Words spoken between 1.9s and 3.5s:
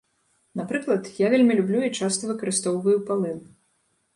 часта выкарыстоўваю палын.